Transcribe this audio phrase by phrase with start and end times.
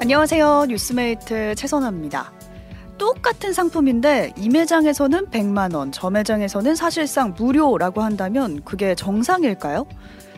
[0.00, 0.66] 안녕하세요.
[0.68, 2.32] 뉴스메이트 최선아입니다.
[2.98, 9.86] 똑같은 상품인데 이 매장에서는 100만 원, 저 매장에서는 사실상 무료라고 한다면 그게 정상일까요?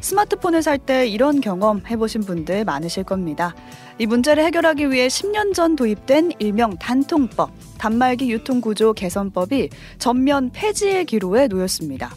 [0.01, 3.55] 스마트폰을 살 때 이런 경험 해보신 분들 많으실 겁니다.
[3.99, 11.49] 이 문제를 해결하기 위해 10년 전 도입된 일명 단통법, 단말기 유통구조 개선법이 전면 폐지의 기로에
[11.49, 12.15] 놓였습니다.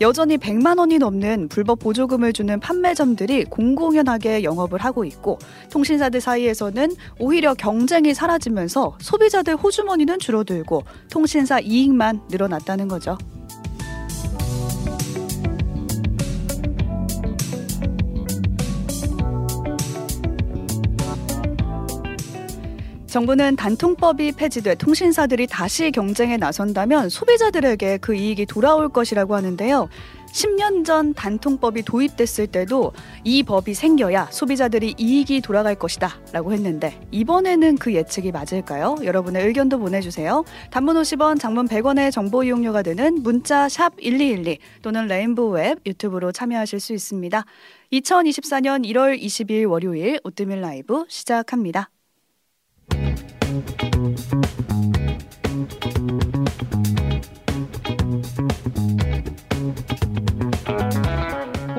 [0.00, 5.38] 여전히 100만 원이 넘는 불법 보조금을 주는 판매점들이 공공연하게 영업을 하고 있고
[5.70, 13.16] 통신사들 사이에서는 오히려 경쟁이 사라지면서 소비자들 호주머니는 줄어들고 통신사 이익만 늘어났다는 거죠.
[23.16, 29.88] 정부는 단통법이 폐지돼 통신사들이 다시 경쟁에 나선다면 소비자들에게 그 이익이 돌아올 것이라고 하는데요.
[30.26, 32.92] 10년 전 단통법이 도입됐을 때도
[33.24, 38.96] 이 법이 생겨야 소비자들이 이익이 돌아갈 것이다 라고 했는데 이번에는 그 예측이 맞을까요?
[39.02, 40.44] 여러분의 의견도 보내주세요.
[40.70, 46.92] 단문 50원, 장문 100원의 정보 이용료가 되는 문자 샵1212 또는 레인보우 웹 유튜브로 참여하실 수
[46.92, 47.46] 있습니다.
[47.94, 51.88] 2024년 1월 22일 월요일 오뜨밀 라이브 시작합니다.
[52.90, 53.35] Thank you.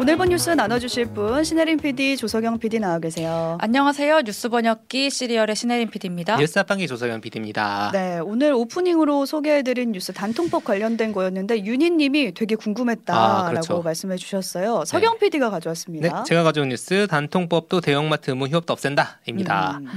[0.08, 3.58] 오늘 본 뉴스 나눠주실 분 신혜림 PD, 조석영 PD 나와 계세요.
[3.60, 4.22] 안녕하세요.
[4.22, 6.38] 뉴스 번역기 시리얼의 신혜림 PD입니다.
[6.38, 7.90] 뉴스 합판기 조석영 PD입니다.
[7.92, 13.82] 네, 오늘 오프닝으로 소개해드린 뉴스 단통법 관련된 거였는데 윤희님이 되게 궁금했다라고 아, 그렇죠.
[13.82, 14.86] 말씀해주셨어요.
[14.86, 16.08] 석영 PD가 가져왔습니다.
[16.08, 19.80] 네, 제가 가져온 뉴스 단통법도 대형마트 의무 휴업도 없앤다입니다.
[19.82, 19.88] 음.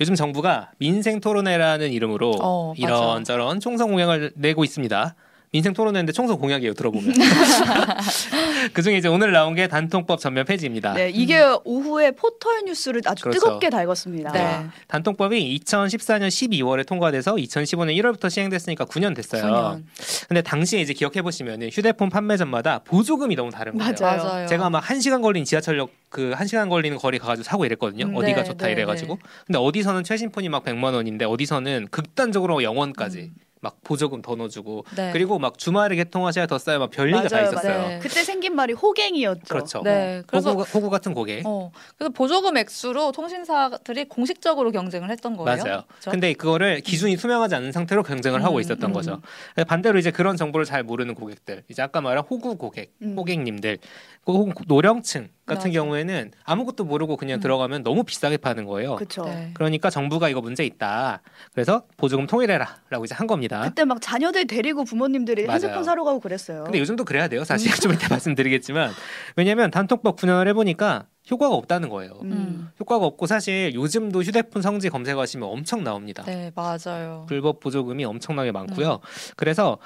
[0.00, 2.72] 요즘 정부가 민생 토론회라는 이름으로 어.
[2.76, 5.16] 이런저런 총선 공약을 내고 있습니다.
[5.56, 6.74] 민생 토론회인데 총선 공약이에요.
[6.74, 7.14] 들어보면.
[8.74, 10.92] 그중에 이제 오늘 나온 게 단통법 전면 폐지입니다.
[10.92, 13.40] 네, 이게 오후에 포털 뉴스를 아주 그렇죠.
[13.40, 14.32] 뜨겁게 달궜습니다.
[14.34, 14.66] 네.
[14.88, 19.42] 단통법이 2014년 12월에 통과돼서 2015년 1월부터 시행됐으니까 9년 됐어요.
[19.42, 19.82] 9년.
[20.28, 23.94] 근데 당시에 이제 기억해 보시면 휴대폰 판매점마다 보조금이 너무 다른 거예요.
[23.98, 24.22] 맞아요.
[24.22, 24.46] 맞아요.
[24.46, 28.06] 제가 막한 시간 걸린 지하철역 그한 시간 걸리는 거리 가가지고 사고 이랬거든요.
[28.06, 29.18] 음, 어디가 네, 좋다 네, 이래 가지고.
[29.46, 33.30] 근데 어디서는 최신 폰이 막 100만 원인데 어디서는 극단적으로 0원까지
[33.66, 35.10] 막 보조금 더 넣어주고 네.
[35.12, 36.78] 그리고 막 주말에 개통하셔야 더 싸요.
[36.78, 37.78] 막 별리가 다 있었어요.
[37.78, 37.98] 맞아요.
[38.00, 39.46] 그때 생긴 말이 호갱이었죠.
[39.48, 39.82] 그렇죠.
[39.82, 40.22] 네.
[40.28, 41.42] 그래서 호구, 호구 같은 고개.
[41.44, 45.62] 어, 그래서 보조금 액수로 통신사들이 공식적으로 경쟁을 했던 거예요.
[45.62, 45.82] 맞아요.
[45.88, 46.10] 그렇죠?
[46.12, 48.92] 근데 그거를 기준이 투명하지 않은 상태로 경쟁을 하고 음, 있었던 음.
[48.92, 49.20] 거죠.
[49.66, 53.16] 반대로 이제 그런 정보를 잘 모르는 고객들, 이제 아까 말한 호구 고객, 음.
[53.18, 53.78] 호객님들,
[54.24, 55.80] 그 혹은 노령층 같은 맞아.
[55.80, 57.40] 경우에는 아무것도 모르고 그냥 음.
[57.40, 58.96] 들어가면 너무 비싸게 파는 거예요.
[58.96, 59.24] 그렇죠.
[59.24, 59.52] 네.
[59.54, 61.22] 그러니까 정부가 이거 문제 있다.
[61.54, 63.62] 그래서 보조금 통일해라라고 이제 한 겁니다.
[63.62, 65.60] 그때 막 자녀들 데리고 부모님들이 맞아요.
[65.62, 66.64] 핸드폰 사러 가고 그랬어요.
[66.64, 67.44] 근데 요즘도 그래야 돼요.
[67.44, 68.90] 사실 좀 이따 말씀드리겠지만
[69.36, 72.18] 왜냐하면 단톡법 9년을 해보니까 효과가 없다는 거예요.
[72.22, 72.32] 음.
[72.32, 72.70] 음.
[72.80, 76.24] 효과가 없고 사실 요즘도 휴대폰 성지 검색하시면 엄청 나옵니다.
[76.24, 77.24] 네, 맞아요.
[77.28, 78.98] 불법 보조금이 엄청나게 많고요.
[79.36, 79.78] 그래서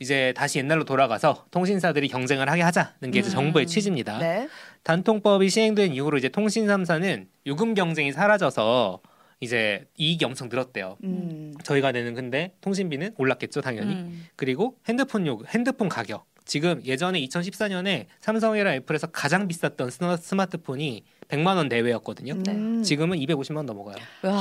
[0.00, 3.32] 이제 다시 옛날로 돌아가서 통신사들이 경쟁을 하게 하자는 게 이제 음.
[3.32, 4.18] 정부의 취지입니다.
[4.18, 4.48] 네.
[4.84, 9.00] 단통법이 시행된 이후로 이제 통신 3사는 요금 경쟁이 사라져서
[9.40, 10.96] 이제 이익이 엄청 늘었대요.
[11.04, 11.54] 음.
[11.64, 13.94] 저희가 내는 근데 통신비는 올랐겠죠, 당연히.
[13.94, 14.26] 음.
[14.36, 16.26] 그리고 핸드폰 요 핸드폰 가격.
[16.44, 22.34] 지금 예전에 2014년에 삼성이랑 애플에서 가장 비쌌던 스마- 스마트폰이 100만 원 내외였거든요.
[22.48, 22.82] 음.
[22.82, 23.96] 지금은 250만 원 넘어가요.
[24.22, 24.38] 와,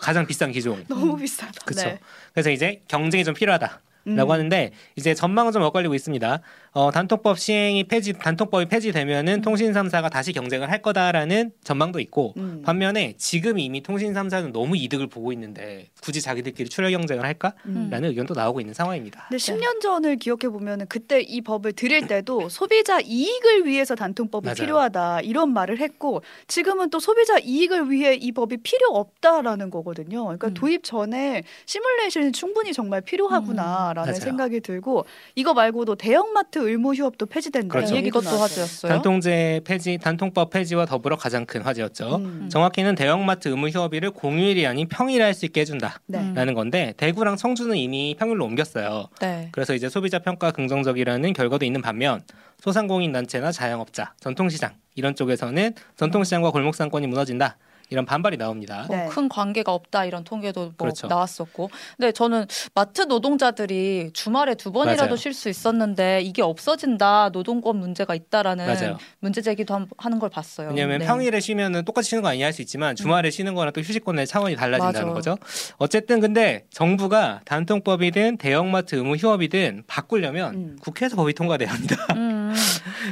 [0.00, 0.82] 가장 비싼 기종.
[0.88, 1.52] 너무 비싸다.
[1.66, 1.86] 그렇죠.
[1.88, 1.98] 네.
[2.32, 3.80] 그래서 이제 경쟁이 좀 필요하다.
[4.06, 4.16] 음.
[4.16, 6.40] 라고 하는데 이제 전망은 좀 엇갈리고 있습니다.
[6.72, 12.62] 어, 단통법 시행이 폐지 단통법이 폐지되면은 통신 3사가 다시 경쟁을 할 거다라는 전망도 있고 음.
[12.64, 18.04] 반면에 지금 이미 통신 3사는 너무 이득을 보고 있는데 굳이 자기들끼리 출혈 경쟁을 할까라는 음.
[18.04, 19.26] 의견도 나오고 있는 상황입니다.
[19.28, 24.54] 근데 10년 전을 기억해 보면은 그때 이 법을 드릴 때도 소비자 이익을 위해서 단통법이 맞아요.
[24.54, 30.24] 필요하다 이런 말을 했고 지금은 또 소비자 이익을 위해 이 법이 필요 없다라는 거거든요.
[30.24, 30.54] 그러니까 음.
[30.54, 34.20] 도입 전에 시뮬레이션이 충분히 정말 필요하구나 라는 맞아요.
[34.20, 37.94] 생각이 들고 이거 말고도 대형마트 의무 휴업도 폐지된다 그렇죠.
[37.94, 38.42] 이 얘기도 이것도 나왔어요.
[38.64, 38.92] 화제였어요.
[38.92, 42.16] 단통제 폐지, 단통법 폐지와 더불어 가장 큰 화제였죠.
[42.16, 42.48] 음.
[42.50, 46.20] 정확히는 대형마트 의무 휴업일을 공휴일이 아닌 평일에 할 수 있게 해준다라는 네.
[46.44, 46.54] 음.
[46.54, 49.08] 건데 대구랑 청주는 이미 평일로 옮겼어요.
[49.20, 49.48] 네.
[49.52, 52.22] 그래서 이제 소비자 평가 긍정적이라는 결과도 있는 반면
[52.60, 57.56] 소상공인 단체나 자영업자, 전통시장 이런 쪽에서는 전통시장과 골목상권이 무너진다
[57.94, 58.86] 이런 반발이 나옵니다.
[58.90, 59.04] 네.
[59.04, 61.06] 뭐큰 관계가 없다 이런 통계도 뭐 그렇죠.
[61.06, 65.14] 나왔었고 근데 저는 마트 노동자들이 주말에 두 번이라도.
[65.16, 68.98] 쉴 수 있었는데 이게 없어진다 노동권 문제가 있다라는 맞아요.
[69.20, 70.68] 문제 제기도 한- 하는 걸 봤어요.
[70.70, 71.06] 왜냐하면 네.
[71.06, 75.12] 평일에 쉬면은 똑같이 쉬는 거 아니냐 할수 있지만 주말에 쉬는 거랑 또 휴식권의 차원이 달라진다는
[75.14, 75.34] 맞아.
[75.36, 75.38] 거죠.
[75.78, 80.76] 어쨌든 근데 정부가 단통법이든 대형마트 의무 휴업이든 바꾸려면 음.
[80.80, 81.96] 국회에서 법이 통과돼야 합니다.
[82.16, 82.43] 음,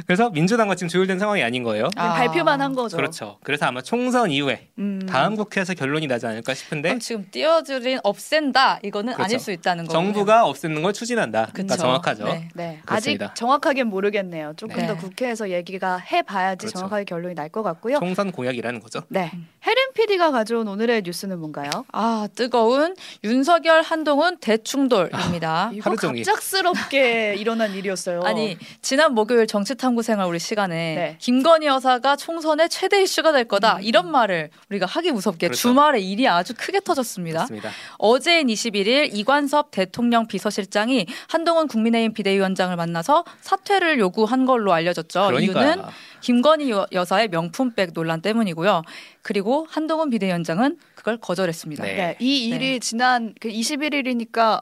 [0.05, 1.89] 그래서 민주당과 지금 조율된 상황이 아닌 거예요.
[1.95, 2.13] 아.
[2.13, 2.97] 발표만 한 거죠.
[2.97, 3.37] 그렇죠.
[3.43, 5.05] 그래서 아마 총선 이후에 음.
[5.07, 9.23] 다음 국회에서 결론이 나지 않을까 싶은데 그럼 지금 띄워드린 없앤다 이거는 그렇죠.
[9.23, 9.93] 아닐 수 있다는 거고.
[9.93, 11.47] 정부가 없애는 걸 추진한다.
[11.67, 12.25] 가 정확하죠.
[12.25, 12.49] 네.
[12.53, 12.79] 네.
[12.85, 14.53] 아직 정확하게 모르겠네요.
[14.57, 14.87] 조금 네.
[14.87, 16.79] 더 국회에서 얘기가 해봐야지 그렇죠.
[16.79, 17.99] 정확하게 결론이 날 것 같고요.
[17.99, 19.01] 총선 공약이라는 거죠.
[19.09, 19.47] 네, 음.
[19.63, 21.69] 혜린 PD가 가져온 오늘의 뉴스는 뭔가요?
[21.91, 25.69] 아 뜨거운 윤석열 한동훈 대충돌입니다.
[25.73, 26.23] 이거 하루 종일.
[26.23, 28.21] 갑작스럽게 일어난 일이었어요.
[28.23, 31.15] 아니 지난 목요일 정치 탐구생활 우리 시간에 네.
[31.19, 33.81] 김건희 여사가 총선의 최대 이슈가 될 거다 음.
[33.83, 35.59] 이런 말을 우리가 하기 무섭게 그렇죠.
[35.61, 37.39] 주말에 일이 아주 크게 터졌습니다.
[37.39, 37.69] 그렇습니다.
[37.97, 45.27] 어제인 21일 이관섭 대통령 비서실장이 한동훈 국민의힘 비대위원장을 만나서 사퇴를 요구한 걸로 알려졌죠.
[45.27, 45.83] 그러니까 이유는
[46.21, 48.83] 김건희 여- 여사의 명품백 논란 때문이고요.
[49.21, 51.83] 그리고 한동훈 비대위원장은 그걸 거절했습니다.
[51.83, 51.93] 네.
[51.93, 54.61] 네, 이 일이 지난 그 21일이니까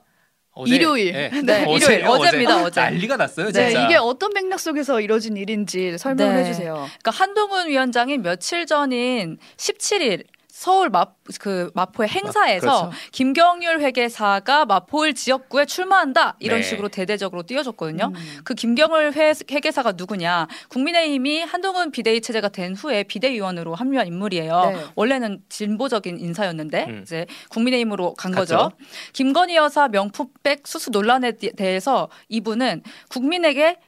[0.54, 1.14] 어제- 일요일.
[1.32, 2.06] 네, 네, 어제요, 일요일.
[2.08, 2.82] 어제입니다, 어제.
[2.82, 3.86] 난리가 났어요, 네, 진짜.
[3.86, 6.42] 이게 어떤 맥락 속에서 이뤄진 일인지 설명을 네.
[6.42, 6.74] 해주세요.
[6.74, 10.24] 그러니까 한동훈 위원장이 며칠 전인 17일
[10.62, 11.08] 서울 마,
[11.40, 12.92] 그 마포의 행사에서 그렇죠.
[13.14, 16.64] 김경률 회계사가 마포일 지역구에 출마한다 이런 네.
[16.64, 18.12] 식으로 대대적으로 띄워줬거든요.
[18.14, 18.40] 음.
[18.44, 20.48] 그 김경률 회, 회계사가 누구냐?
[20.70, 24.62] 국민의힘이 한동훈 비대위 체제가 된 후에 비대위원으로 합류한 인물이에요.
[24.66, 24.86] 네.
[24.94, 27.00] 원래는 진보적인 인사였는데 음.
[27.02, 28.56] 이제 국민의힘으로 간 갔죠.
[28.56, 28.72] 거죠.
[29.14, 33.80] 김건희 여사 명품백 수수 논란에 대- 대해서 이분은 국민에게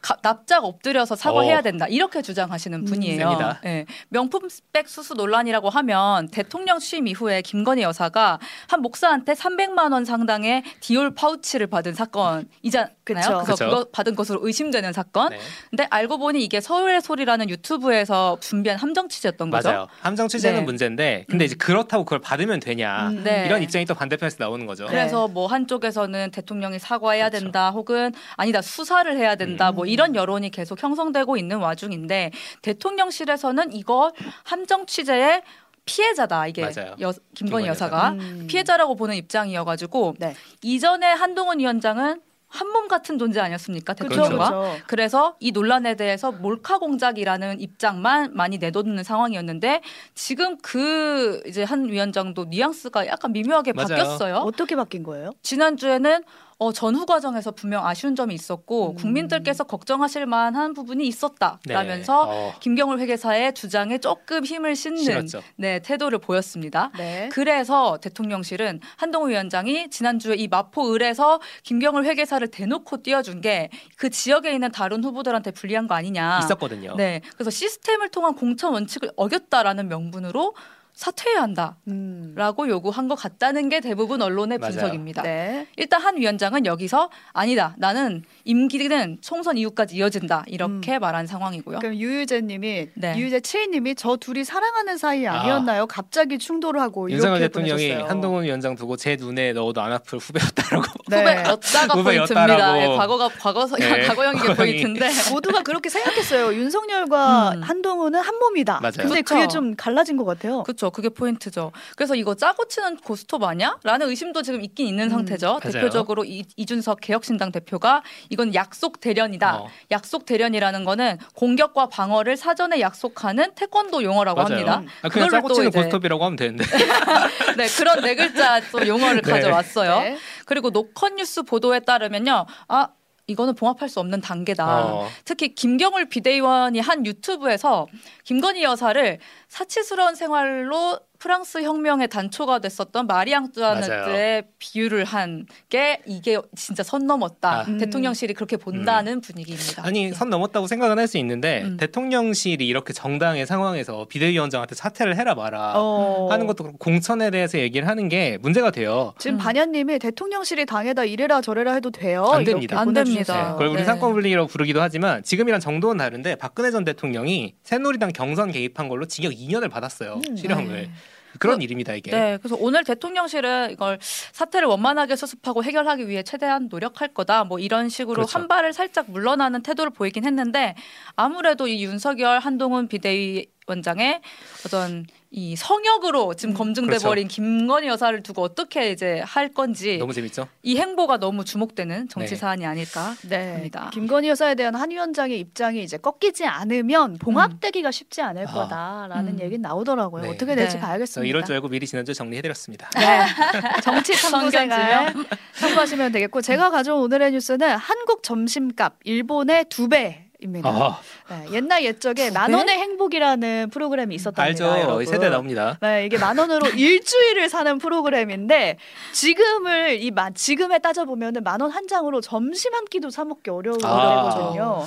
[0.00, 1.62] 가- 납작 엎드려서 사과해야 어.
[1.62, 3.18] 된다 이렇게 주장하시는 음, 분이에요.
[3.18, 3.60] 셉니다.
[3.64, 3.84] 예.
[4.10, 11.14] 명품백 수수 논란이라고 하면 대통령 취임 이후에 김건희 여사가 한 목사한테 300만 원 상당의 디올
[11.14, 12.88] 파우치를 받은 사건이잖아요.
[12.88, 12.94] 그쵸.
[13.04, 13.64] 그래서 그쵸.
[13.68, 15.30] 그거 받은 것으로 의심되는 사건.
[15.30, 15.38] 네.
[15.70, 19.68] 근데 알고 보니 이게 서울의 소리라는 유튜브에서 준비한 함정 취재였던 거죠.
[19.68, 19.88] 맞아요.
[20.00, 20.64] 함정 취재는 네.
[20.64, 21.46] 문제인데, 근데 음.
[21.46, 23.24] 이제 그렇다고 그걸 받으면 되냐 음.
[23.24, 23.46] 네.
[23.46, 24.84] 이런 입장이 또 반대편에서 나오는 거죠.
[24.84, 24.90] 네.
[24.90, 27.44] 그래서 뭐 한쪽에서는 대통령이 사과해야 그렇죠.
[27.46, 29.74] 된다 혹은 아니다 수사를 해야 된다 음.
[29.74, 32.30] 뭐 이런 여론이 계속 형성되고 있는 와중인데
[32.62, 34.12] 대통령실에서는 이거
[34.44, 35.42] 함정 취재의
[35.84, 36.62] 피해자다 이게.
[36.62, 38.46] 여, 김건희 김건희 여사가 음.
[38.48, 40.34] 피해자라고 보는 입장이어가지고 네.
[40.62, 44.82] 이전에 한동훈 위원장은 한몸 같은 존재 아니었습니까 그렇죠, 대통령과 그렇죠.
[44.86, 49.82] 그래서 이 논란에 대해서 몰카 공작이라는 입장만 많이 내놓는 상황이었는데
[50.14, 53.88] 지금 그 이제 한 위원장도 뉘앙스가 약간 미묘하게 맞아요.
[53.88, 54.36] 바뀌었어요.
[54.36, 55.32] 어떻게 바뀐 거예요?
[55.42, 56.22] 지난주에는
[56.60, 58.94] 어, 전후 과정에서 분명 아쉬운 점이 있었고 음.
[58.96, 62.32] 국민들께서 걱정하실 만한 부분이 있었다라면서 네.
[62.32, 65.42] 어, 김경울 회계사의 주장에 조금 힘을 싣는 싫었죠.
[65.56, 66.90] 네, 태도를 보였습니다.
[66.98, 67.28] 네.
[67.32, 74.52] 그래서 대통령실은 한동훈 위원장이 지난주에 이 마포 을에서 김경울 회계사를 대놓고 띄워준 게 그 지역에
[74.52, 76.40] 있는 다른 후보들한테 불리한 거 아니냐.
[76.44, 76.94] 있었거든요.
[76.96, 80.54] 네, 그래서 시스템을 통한 공천 원칙을 어겼다라는 명분으로
[80.98, 81.76] 사퇴해야 한다.
[81.86, 82.32] 음.
[82.34, 84.72] 라고 요구한 것 같다는 게 대부분 언론의 맞아요.
[84.72, 85.22] 분석입니다.
[85.22, 85.68] 네.
[85.76, 87.76] 일단 한 위원장은 여기서 아니다.
[87.78, 90.42] 나는 임기는 총선 이후까지 이어진다.
[90.48, 91.78] 이렇게 말한 상황이고요.
[91.78, 93.16] 그럼 유유재님이 네.
[93.16, 95.86] 유유재 치희님이 저 둘이 사랑하는 사이 아니었나요?
[95.86, 98.10] 갑자기 충돌을 하고 윤석열 이렇게 대통령이 보내셨어요.
[98.10, 100.84] 한동훈 위원장 두고 제 눈에 넣어도 안 아플 후배였다라고.
[101.10, 101.18] 네.
[101.20, 102.42] 후배였다가 포인트입니다.
[102.42, 102.80] 후배였다라고.
[102.82, 104.56] 예, 과거가 과거 네, 과거형이 과거형이.
[104.56, 105.10] 포인트인데.
[105.30, 106.54] 모두가 그렇게 생각했어요.
[106.54, 107.62] 윤석열과 음.
[107.62, 108.80] 한동훈은 한 몸이다.
[108.80, 108.92] 맞아요.
[108.96, 109.34] 근데 그렇죠.
[109.36, 110.64] 그게 좀 갈라진 것 같아요.
[110.64, 110.87] 그렇죠.
[110.90, 111.72] 그게 포인트죠.
[111.96, 113.76] 그래서 이거 짜고 치는 고스톱 아니야?
[113.82, 115.46] 라는 의심도 지금 있긴 있는 음, 상태죠.
[115.46, 115.60] 맞아요.
[115.60, 119.56] 대표적으로 이, 이준석 개혁신당 대표가 이건 약속 대련이다.
[119.56, 119.68] 어.
[119.90, 124.52] 약속 대련이라는 거는 공격과 방어를 사전에 약속하는 태권도 용어라고 맞아요.
[124.66, 124.82] 합니다.
[125.02, 126.64] 아, 그냥 짜고 또 치는 이제- 고스톱이라고 하면 되는데.
[127.56, 129.30] 네, 그런 네 글자 또 용어를 네.
[129.32, 130.00] 가져왔어요.
[130.00, 130.18] 네.
[130.46, 132.46] 그리고 노컷뉴스 보도에 따르면요.
[132.68, 132.88] 아,
[133.28, 134.86] 이거는 봉합할 수 없는 단계다.
[134.86, 135.08] 어.
[135.24, 137.86] 특히 김경울 비대위원이 한 유튜브에서
[138.24, 139.18] 김건희 여사를
[139.48, 147.60] 사치스러운 생활로 프랑스 혁명의 단초가 됐었던 마리 앙뚜아네트의 비유를 한 게 이게 진짜 선 넘었다.
[147.60, 147.62] 아.
[147.68, 147.78] 음.
[147.78, 149.84] 대통령실이 그렇게 본다는 분위기입니다.
[149.84, 151.76] 아니 선 넘었다고 생각은 할 수 있는데 음.
[151.78, 156.28] 대통령실이 이렇게 정당의 상황에서 비대위원장한테 사퇴를 해라 마라 어.
[156.30, 159.14] 하는 것도 공천에 대해서 얘기를 하는 게 문제가 돼요.
[159.18, 159.38] 지금 음.
[159.38, 162.24] 반야님이 대통령실이 당에다 이래라 저래라 해도 돼요.
[162.26, 162.78] 안 됩니다.
[162.78, 162.92] 안.
[162.92, 163.52] 됩니다.
[163.52, 163.84] 그걸 우리 네.
[163.84, 169.32] 상권 분리라고 부르기도 하지만 지금이랑 정도는 다른데 박근혜 전 대통령이 새누리당 경선 개입한 걸로 징역
[169.32, 170.20] 2년을 받았어요.
[170.28, 170.90] 음, 실형을.
[171.38, 171.40] 네.
[171.40, 172.10] 그런 그- 일입니다 이게.
[172.10, 173.98] 네, 그래서 오늘 대통령실은 이걸
[174.32, 177.44] 사태를 원만하게 수습하고 해결하기 위해 최대한 노력할 거다.
[177.44, 178.38] 뭐 이런 식으로 그렇죠.
[178.38, 180.74] 한 발을 살짝 물러나는 태도를 보이긴 했는데
[181.16, 184.20] 아무래도 이 윤석열 한동훈 비대위 원장의
[184.66, 187.08] 어떤 이 성역으로 지금 검증돼 그렇죠.
[187.08, 190.48] 버린 김건희 여사를 두고 어떻게 이제 할 건지 너무 재밌죠.
[190.62, 192.36] 이 행보가 너무 주목되는 정치 네.
[192.36, 193.52] 사안이 아닐까 네.
[193.52, 193.90] 합니다.
[193.92, 198.52] 김건희 여사에 대한 한 위원장의 입장이 이제 꺾이지 않으면 봉합되기가 쉽지 않을 아.
[198.52, 199.40] 거다라는 음.
[199.40, 200.22] 얘기는 나오더라고요.
[200.22, 200.28] 네.
[200.30, 200.78] 어떻게 될지 네.
[200.80, 201.28] 그래서 봐야겠습니다.
[201.28, 202.88] 이럴 줄 알고 미리 지난주 에 정리해드렸습니다.
[202.96, 203.26] 네.
[203.84, 205.14] 정치 탐구생활.
[205.60, 210.27] 참고하시면 되겠고 제가 가져온 오늘의 뉴스는 한국 점심값 일본의 두 배.
[210.40, 210.68] 입니다.
[210.68, 211.00] 아.
[211.30, 214.42] 네, 옛날 옛적에 만 원의 행복이라는 프로그램이 있었답니다.
[214.72, 214.80] 알죠.
[214.80, 215.04] 여러분.
[215.06, 215.78] 세대 나옵니다.
[215.80, 218.78] 네, 이게 만 원으로 일주일을 사는 프로그램인데
[219.12, 223.84] 지금을 이 지금에 따져 보면은 만 원 한 장으로 점심 한 끼도 사 먹기 어려운
[223.84, 224.30] 아.
[224.30, 224.84] 거거든요.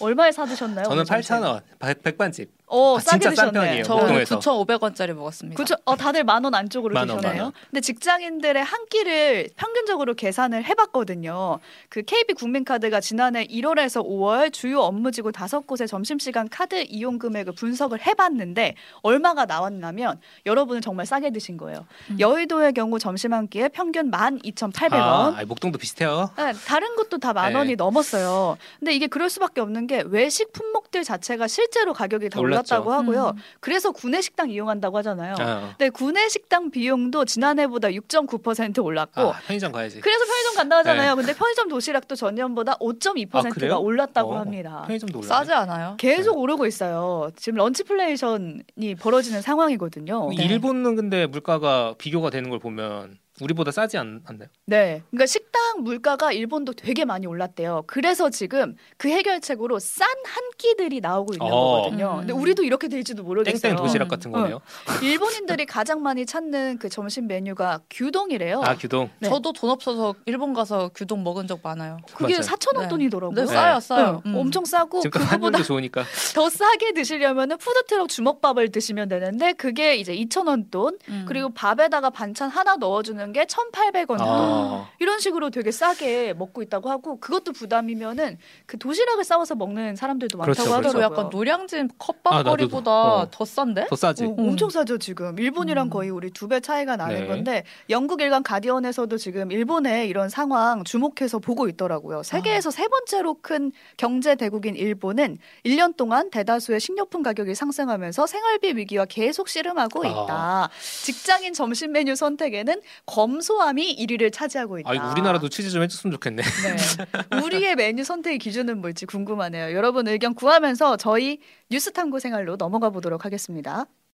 [0.00, 0.84] 얼마에 사드셨나요?
[0.86, 1.62] 저는 8,000원.
[2.02, 2.50] 백반집.
[2.70, 3.82] 어, 아, 싸게 드셨네.
[3.82, 5.56] 저 9,500원짜리 먹었습니다.
[5.56, 5.74] 그쵸?
[5.84, 7.42] 어, 다들 만 원 안쪽으로 만 드셨네요.
[7.44, 11.58] 만 근데 직장인들의 한 끼를 평균적으로 계산을 해봤거든요.
[11.88, 18.06] 그 KB 국민카드가 지난해 1월에서 5월 주요 업무지구 다섯 곳의 점심시간 카드 이용 금액을 분석을
[18.06, 21.86] 해봤는데 얼마가 나왔냐면 여러분은 정말 싸게 드신 거예요.
[22.10, 22.20] 음.
[22.20, 24.92] 여의도의 경우 점심 한 끼에 평균 12,800원.
[24.92, 26.30] 아, 목동도 비슷해요.
[26.36, 27.74] 네, 다른 것도 다 만 원이 네.
[27.76, 28.56] 넘었어요.
[28.80, 33.32] 근데 이게 그럴 수밖에 없는 게 외식 품목들 자체가 실제로 가격이 더 올랐 올랐다고 하고요.
[33.36, 33.42] 음.
[33.60, 35.34] 그래서 구내 식당 이용한다고 하잖아요.
[35.40, 35.68] 어.
[35.78, 40.00] 근데 구내 식당 비용도 지난해보다 6.9% 올랐고 아, 편의점 가야지.
[40.00, 41.14] 그래서 편의점 간다 하잖아요.
[41.14, 41.22] 네.
[41.22, 44.82] 근데 편의점 도시락도 전년보다 5.2%가 아, 올랐다고 어, 합니다.
[44.86, 45.96] 편의점도 올랐 싸지 않아요?
[45.98, 46.40] 계속 네.
[46.40, 47.30] 오르고 있어요.
[47.36, 50.30] 지금 런치플레이션이 벌어지는 상황이거든요.
[50.32, 54.48] 일본은 근데 물가가 비교가 되는 걸 보면 우리보다 싸지 않, 않나요?
[54.66, 55.02] 네.
[55.10, 57.84] 그러니까 식당 물가가 일본도 되게 많이 올랐대요.
[57.86, 61.50] 그래서 지금 그 해결책으로 싼 한 끼들이 나오고 있는 어.
[61.50, 62.12] 거거든요.
[62.14, 62.18] 음.
[62.18, 63.60] 근데 우리도 이렇게 될지도 모르겠어요.
[63.60, 64.56] 땡땡 도시락 같은 거네요.
[64.56, 64.60] 어.
[65.02, 68.62] 일본인들이 가장 많이 찾는 그 점심 메뉴가 규동이래요.
[68.62, 69.08] 아, 규동.
[69.20, 69.28] 네.
[69.28, 71.98] 저도 돈 없어서 일본 가서 규동 먹은 적 많아요.
[72.14, 72.88] 그게 4천 원 네.
[72.88, 73.34] 돈이더라고요.
[73.34, 74.22] 네, 싸요, 싸요.
[74.24, 74.30] 네.
[74.30, 74.36] 음.
[74.36, 76.04] 엄청 싸고 그거보다 좋으니까.
[76.34, 80.98] 더 싸게 드시려면은 푸드트럭 주먹밥을 드시면 되는데 그게 이제 2천 원 돈.
[81.08, 81.24] 음.
[81.26, 84.88] 그리고 밥에다가 반찬 하나 넣어주는 주는 게 1,800원 아.
[84.98, 90.52] 이런 식으로 되게 싸게 먹고 있다고 하고 그것도 부담이면은 그 도시락을 싸워서 먹는 사람들도 많다고
[90.54, 90.88] 그렇죠, 그렇죠.
[90.88, 91.04] 하더라고요.
[91.18, 93.28] 약간 노량진 컵밥거리보다 아, 어.
[93.30, 93.86] 더 싼데?
[93.88, 94.24] 더 싸지.
[94.24, 95.38] 어, 엄청 싸죠 지금.
[95.38, 95.90] 일본이랑 음.
[95.90, 97.26] 거의 우리 두 배 차이가 나는 네.
[97.26, 102.22] 건데 영국 일간 가디언에서도 지금 일본의 이런 상황 주목해서 보고 있더라고요.
[102.22, 102.70] 세계에서 아.
[102.70, 109.48] 세 번째로 큰 경제 대국인 일본은 1년 동안 대다수의 식료품 가격이 상승하면서 생활비 위기와 계속
[109.50, 110.08] 씨름하고 아.
[110.08, 110.26] 있다.
[110.30, 110.68] 아.
[111.04, 112.80] 직장인 점심 메뉴 선택에는
[113.18, 114.90] 검소함이 1위를 차지하고 있다.
[114.90, 116.40] 아, 우리나라도 취재 좀 해줬으면 좋겠네.
[116.40, 117.36] 네.
[117.44, 119.74] 우리의 메뉴 선택의 기준은 뭘지 궁금하네요.
[119.76, 123.86] 여러분 의견 구하면서 저희 뉴스 탐구 생활로 넘어가 보도록 하겠습니다.